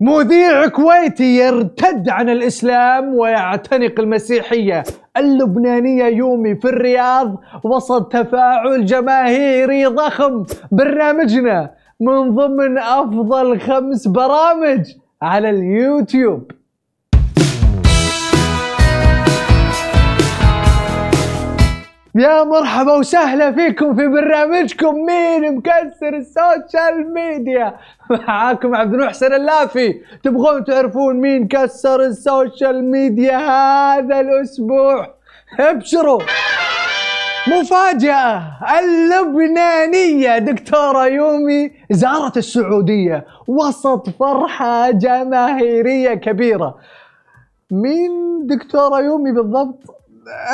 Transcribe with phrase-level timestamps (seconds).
[0.00, 4.82] مذيع كويتي يرتد عن الإسلام ويعتنق المسيحية
[5.16, 14.86] اللبنانية يومي في الرياض وسط تفاعل جماهيري ضخم برنامجنا من ضمن أفضل خمس برامج
[15.22, 16.52] على اليوتيوب.
[22.14, 27.76] يا مرحبا وسهلا فيكم في برنامجكم مين مكسر ال social media؟
[28.10, 35.14] معاكم عبد المحسن اللافي تبغون تعرفون مين كسر ال social media هذا الأسبوع؟
[35.60, 36.20] ابشروا.
[37.48, 38.42] مفاجأة.
[38.78, 40.38] اللبنانية.
[40.38, 43.26] دكتورة يومي زارت السعودية.
[43.46, 46.74] وسط فرحة جماهيرية كبيرة.
[47.70, 49.98] مين دكتورة يومي بالضبط؟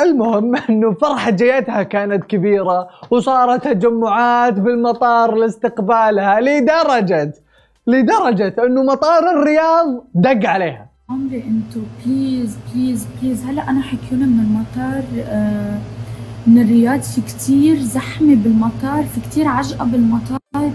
[0.03, 7.33] المهم إنه فرحة جيتها كانت كبيرة وصارت تجمعات بالمطار لاستقبالها لدرجة
[7.87, 10.89] لدرجة إنه مطار الرياض دق عليها.
[11.09, 15.77] عمري أنتو please please please هلا أنا حكيونا من المطار آه
[16.47, 17.01] من الرياض.
[17.01, 20.71] في كتير زحمة بالمطار في كتير عجقة بالمطار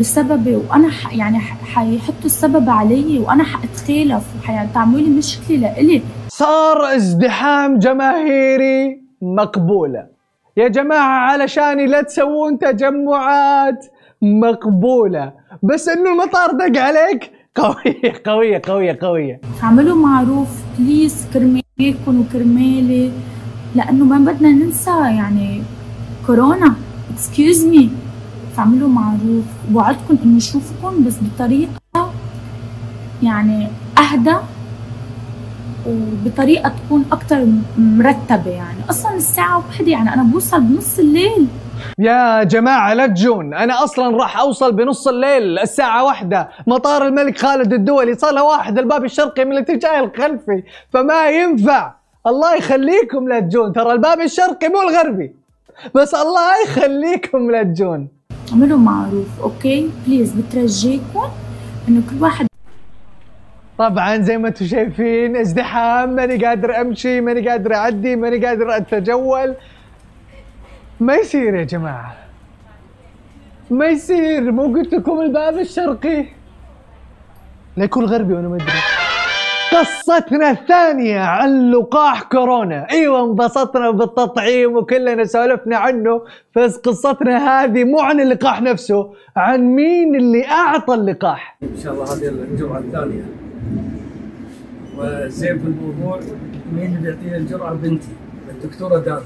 [0.00, 0.56] بسببي.
[0.56, 6.02] وأنا ح يعني حيحطوا السبب علي وأنا حاتخالف وحيعملوا لي مشكلة لإلي.
[6.38, 10.06] صار ازدحام جماهيري مقبولة.
[10.56, 13.86] يا جماعة علشان لا تسوون تجمعات
[14.22, 15.32] مقبولة.
[15.62, 17.32] بس إنه المطار دق عليك.
[17.54, 19.40] قوية قوية قوية قوية.
[19.62, 23.10] اعملوا معروف please كرمالكم وكرمالي
[23.74, 25.62] لأنه ما بدنا ننسى يعني
[26.26, 26.74] كورونا.
[27.12, 27.90] excuse me
[28.56, 29.44] تعملوا معروف.
[29.74, 32.12] وعدكم إنه اشوفكم بس بطريقة
[33.22, 34.36] يعني أهدى.
[35.86, 37.46] وبطريقة تكون أكثر
[37.78, 38.78] مرتبة يعني.
[38.90, 41.46] أصلا الساعة واحدة يعني أنا بوصل بنص الليل.
[41.98, 43.54] يا جماعة لا تجون.
[43.54, 46.48] أنا أصلا راح أوصل بنص الليل الساعة واحدة.
[46.66, 50.62] مطار الملك خالد الدولي صالة واحد الباب الشرقي من الاتجاه الخلفي.
[50.92, 51.92] فما ينفع.
[52.26, 53.72] الله يخليكم لا تجون.
[53.72, 55.34] ترى الباب الشرقي مو الغربي.
[55.94, 58.08] بس الله يخليكم لا تجون.
[58.52, 61.28] اعملوا معروف okay؟ please بترجيكم
[61.88, 62.47] إنه كل واحد
[63.78, 69.54] طبعا زي ما أنتم شايفين ازدحام ماني قادر أمشي ماني قادر أعدي ماني قادر أتجول.
[71.00, 72.16] ما يصير يا جماعة.
[73.70, 74.52] ما يصير.
[74.52, 76.24] مو قلت لكم الباب الشرقي؟
[77.76, 79.07] لا يكون غربي وأنا ما أدري.
[79.72, 82.90] قصتنا الثانية عن لقاح كورونا.
[82.90, 86.22] إيوه انبسطنا بالتطعيم وكلنا سولفنا عنه
[86.56, 91.58] بس قصتنا هذه مو عن اللقاح نفسه عن مين اللي أعطى اللقاح.
[91.62, 93.24] إن شاء الله هذه الجرعة الثانية.
[94.96, 96.20] وزين في الموضوع
[96.72, 98.08] مين اللي بيعطيني الجرعة؟ بنتي
[98.50, 99.22] الدكتورة دانا.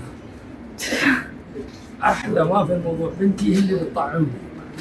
[2.03, 4.27] أحلى ما في الموضوع بنتي هي اللي بتطعمني.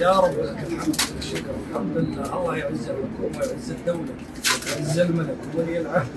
[0.01, 2.39] يا رب لك الحمد والشكر الحمد لله.
[2.39, 4.13] الله يعز الحكومة ويعز الدولة.
[4.66, 6.07] ويعز الملك وولي العهد.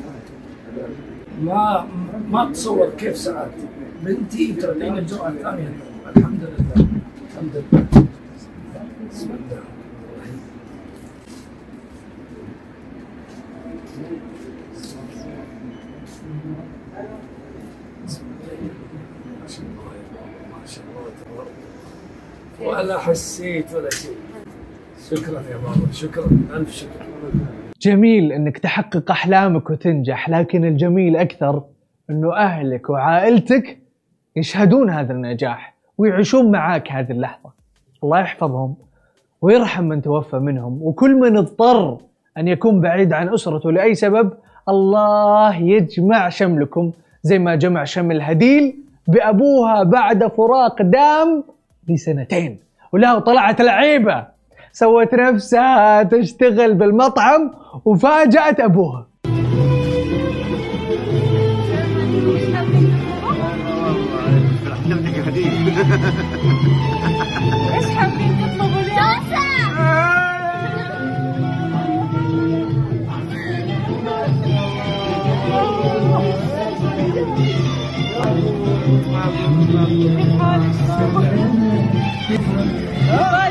[1.42, 1.88] ما
[2.30, 3.66] ما تصور كيف سعادتي
[4.02, 5.72] بنتي تعطيني الجرعه الثانية.
[6.16, 6.86] الحمد لله.
[7.32, 7.86] الحمد لله.
[9.10, 9.62] بسم الله.
[22.60, 24.16] ولا حسيت ولا شيء.
[25.10, 25.92] شكرا يا بابا.
[25.92, 26.26] شكرا.
[26.52, 27.06] ألف شكر.
[27.84, 31.62] جميل إنك تحقق أحلامك وتنجح لكن الجميل أكثر
[32.10, 33.78] إنه أهلك وعائلتك
[34.36, 37.50] يشهدون هذا النجاح ويعيشون معاك هذه اللحظة.
[38.04, 38.74] الله يحفظهم
[39.42, 41.98] ويرحم من توفى منهم وكل من اضطر
[42.38, 44.32] أن يكون بعيد عن أسرته لأي سبب
[44.68, 46.92] الله يجمع شملكم
[47.22, 48.76] زي ما جمع شمل هديل
[49.08, 51.44] بأبوها بعد فراق دام
[51.88, 52.58] لسنتين
[52.92, 54.33] ولا طلعت لعيبة.
[54.74, 57.50] سوت نفسها تشتغل بالمطعم
[57.84, 59.06] وفاجأت أبوها
[67.74, 69.14] إيش حابين تطلبوا اليوم؟
[83.12, 83.43] مفاجأة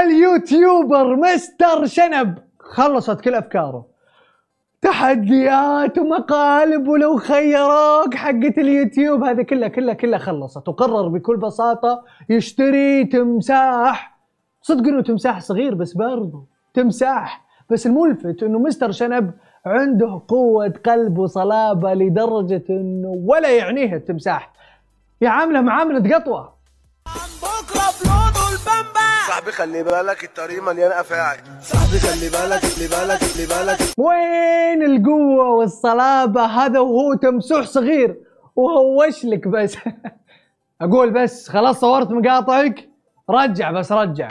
[0.00, 2.38] اليوتيوبر مستر شنب.
[2.58, 3.86] خلصت كل أفكاره.
[4.82, 9.24] تحديات ومقالب ولو خيروك حقة اليوتيوب.
[9.24, 10.68] هذه كلها كلها كلها خلصت.
[10.68, 14.18] وقرر بكل بساطة يشتري تمساح.
[14.62, 17.51] صدق إنه تمساح صغير بس برضه تمساح.
[17.70, 19.34] بس الملفت إنه مستر شنب
[19.66, 24.52] عنده قوة قلب وصلابة لدرجة إنه ولا يعنيه التمساح.
[25.20, 26.52] يعامله معاملة قطوة.
[29.28, 31.38] صاحبي خلي بالك الطريق مليان أفاعي.
[31.62, 33.78] صاحبي خلي بالك خلي بالك خلي بالك.
[33.98, 38.16] وين القوة والصلابة؟ هذا وهو تمسوح صغير.
[38.56, 39.76] وهوش لك بس.
[40.82, 42.88] أقول بس خلاص صورت مقاطعك؟
[43.30, 44.28] رجع بس رجع.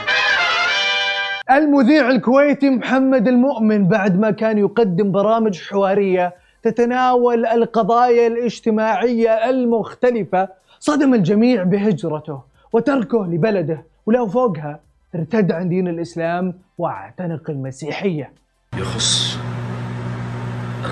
[1.50, 10.48] المذيع الكويتي محمد المؤمن بعد ما كان يقدم برامج حوارية تتناول القضايا الاجتماعية المختلفة
[10.80, 12.40] صدم الجميع بهجرته
[12.72, 14.80] وتركه لبلده ولو فوقها
[15.14, 18.32] ارتد عن دين الإسلام واعتنق المسيحية.
[18.78, 19.38] يخص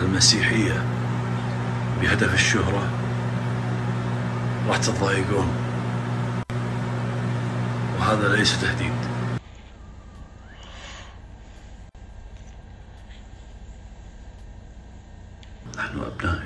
[0.03, 0.73] المسيحية
[2.03, 2.83] بهدف الشهرة.
[4.69, 5.47] راح تتضايقون.
[7.99, 9.10] وهذا ليس تهديد.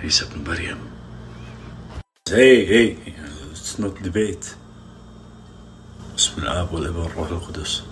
[0.04, 0.76] عيسى بن مريم.
[2.30, 2.88] Hey, hey,
[3.54, 4.46] it's not debate.
[6.16, 7.84] بسم الآب والابن والروح القدس.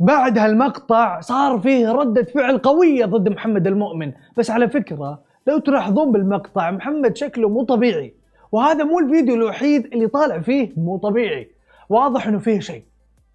[0.00, 4.12] بعد هالمقطع صار فيه ردة فعل قوية ضد محمد المؤمن.
[4.36, 8.14] بس على فكرة لو تلاحظون بالمقطع محمد شكله مو طبيعي.
[8.52, 11.50] وهذا مو الفيديو الوحيد اللي طالع فيه مو طبيعي.
[11.88, 12.84] واضح إنه فيه شيء.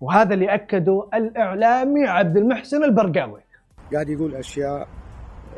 [0.01, 3.41] وهذا اللي أكده الإعلامي عبد المحسن البرقاوي.
[3.93, 4.87] قاعد يقول أشياء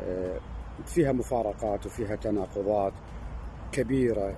[0.02, 0.40] آه،
[0.86, 2.92] فيها مفارقات وفيها تناقضات
[3.72, 4.36] كبيرة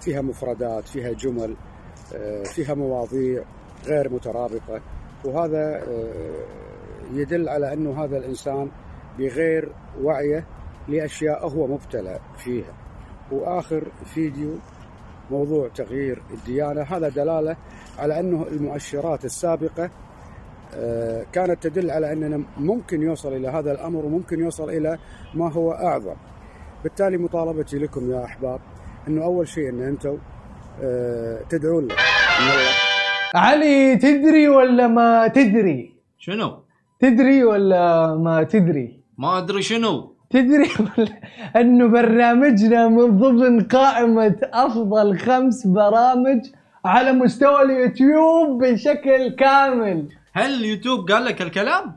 [0.00, 1.56] فيها مفردات فيها جمل
[2.14, 3.44] آه، فيها مواضيع
[3.86, 4.80] غير مترابطة.
[5.24, 6.44] وهذا آه،
[7.12, 8.70] يدل على أنه هذا الإنسان
[9.18, 10.46] بغير وعيه
[10.88, 12.74] لأشياء هو مبتلى فيها.
[13.32, 14.54] وآخر فيديو
[15.30, 16.82] موضوع تغيير الديانة.
[16.82, 17.56] هذا دلالة
[17.98, 19.90] على أنه المؤشرات السابقة آه،
[21.32, 24.98] كانت تدل على أننا ممكن يوصل إلى هذا الأمر وممكن يوصل إلى
[25.34, 26.14] ما هو أعظم.
[26.82, 28.60] بالتالي مطالبتي لكم يا أحباب
[29.08, 30.18] أنه أول شيء أن أنتم
[30.82, 31.96] آه، تدعون الله
[33.34, 36.62] علي تدري ولا ما تدري؟ شنو؟
[37.00, 40.12] تدري ولا ما تدري؟ ما أدري شنو.
[40.30, 40.70] تدري
[41.56, 46.40] أنه برنامجنا من ضمن قائمة أفضل خمس برامج
[46.84, 50.08] على مستوى اليوتيوب بشكل كامل.
[50.36, 51.92] هل اليوتيوب قال لك الكلام؟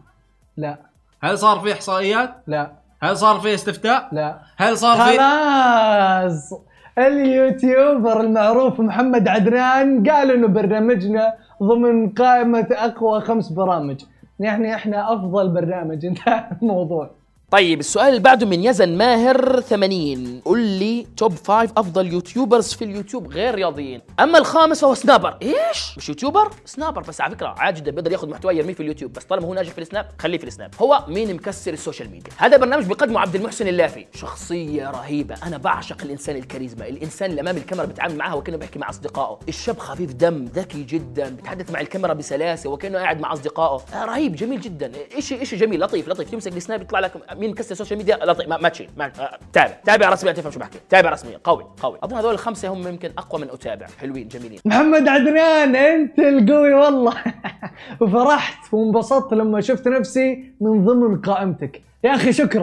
[0.57, 0.77] لا
[1.23, 2.71] هل صار في إحصائيات؟ لا
[3.03, 6.53] هل صار في استفتاء؟ لا هل صار في خلاص
[6.97, 11.33] اليوتيوبر المعروف محمد عدنان قال إنه برنامجنا
[11.63, 14.01] ضمن قائمة أقوى خمس برامج
[14.39, 17.11] يعني إحنا أفضل برنامج انتهى الموضوع
[17.51, 22.85] طيب السؤال اللي بعده من يزن ماهر 80 قول لي top five أفضل YouTubers في
[22.85, 24.01] اليوتيوب غير رياضيين.
[24.19, 25.37] أما الخامس فهو snapper.
[25.41, 27.01] إيش؟ مش YouTuber snapper.
[27.01, 29.13] بس على فكرة عادي جدا بيقدر ياخذ محتوى يرميه في اليوتيوب.
[29.13, 30.71] بس طالما هو ناجح في السناب خليه في السناب.
[30.81, 34.05] هو مين مكسر ال social media؟ هذا برنامج بيقدمه عبد المحسن اللافي.
[34.13, 35.35] شخصية رهيبة.
[35.43, 36.87] أنا بعشق الإنسان الكاريزما.
[36.87, 39.39] الإنسان اللي امام الكاميرا بيتعامل معها وكأنه بيحكي مع أصدقائه.
[39.47, 41.29] الشاب خفيف دم ذكي جدا.
[41.29, 43.81] بيتحدث مع الكاميرا بسلاسة وكأنه قاعد مع أصدقائه.
[43.93, 44.91] آه رهيب جميل جدا.
[45.19, 46.31] شيء شيء جميل لطيف لطيف.
[46.31, 49.73] تمسك السناب يطلع لك مين مكسر ال social media لطيف ما, تشيل ما آه، تابع
[49.85, 51.97] تابع رسميا تفهم شو بحكي تابع رسميا قوي قوي.
[52.03, 54.59] أظن هذول الخمسة هم يمكن أقوى من أتابع حلوين جميلين.
[54.65, 57.13] محمد عدنان أنت القوي والله.
[58.01, 61.81] وفرحت وانبسطت لما شفت نفسي من ضمن قائمتك.
[62.03, 62.61] يا أخي شكرا.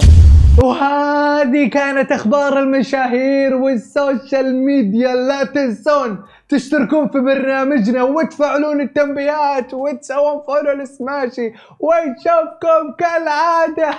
[0.62, 5.14] وهذه كانت أخبار المشاهير وال social media.
[5.14, 13.98] لا تنسون تشتركون في برنامجنا وتفعلون التنبيهات وتسوون follow لسماشي ونشوفكم كالعادة.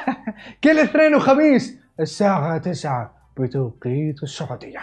[0.63, 4.79] كل اثنين وخميس الساعة 9 بتوقيت السعودية.